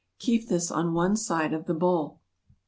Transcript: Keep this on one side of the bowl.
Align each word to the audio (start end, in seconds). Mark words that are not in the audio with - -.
Keep 0.17 0.47
this 0.49 0.71
on 0.71 0.95
one 0.95 1.15
side 1.15 1.53
of 1.53 1.65
the 1.67 1.75
bowl. 1.75 2.19